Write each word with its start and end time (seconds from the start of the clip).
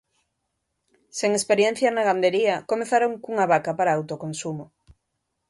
Sen 1.17 1.31
experiencia 1.39 1.89
na 1.91 2.07
gandería, 2.09 2.55
comezaron 2.71 3.19
cunha 3.23 3.49
vaca 3.53 3.71
para 3.79 3.95
autoconsumo. 3.97 4.65